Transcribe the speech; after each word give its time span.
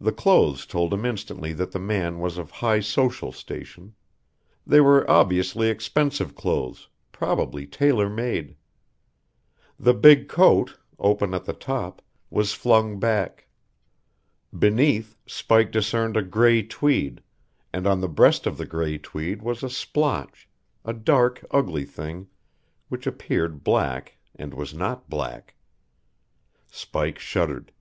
The 0.00 0.12
clothes 0.12 0.64
told 0.64 0.94
him 0.94 1.04
instantly 1.04 1.52
that 1.54 1.72
the 1.72 1.80
man 1.80 2.20
was 2.20 2.38
of 2.38 2.52
high 2.62 2.78
social 2.78 3.32
station. 3.32 3.96
They 4.64 4.80
were 4.80 5.10
obviously 5.10 5.68
expensive 5.68 6.36
clothes, 6.36 6.88
probably 7.10 7.66
tailor 7.66 8.08
made. 8.08 8.54
The 9.76 9.92
big 9.92 10.28
coat, 10.28 10.78
open 11.00 11.34
at 11.34 11.46
the 11.46 11.52
top, 11.52 12.00
was 12.30 12.52
flung 12.52 13.00
back. 13.00 13.48
Beneath, 14.56 15.16
Spike 15.26 15.72
discerned 15.72 16.16
a 16.16 16.22
gray 16.22 16.62
tweed 16.62 17.20
and 17.72 17.88
on 17.88 18.00
the 18.00 18.08
breast 18.08 18.46
of 18.46 18.56
the 18.56 18.66
gray 18.66 18.98
tweed 18.98 19.42
was 19.42 19.64
a 19.64 19.68
splotch, 19.68 20.48
a 20.84 20.92
dark, 20.92 21.44
ugly 21.50 21.84
thing 21.84 22.28
which 22.88 23.04
appeared 23.04 23.64
black 23.64 24.16
and 24.36 24.54
was 24.54 24.72
not 24.72 25.10
black. 25.10 25.56
Spike 26.70 27.18
shuddered. 27.18 27.72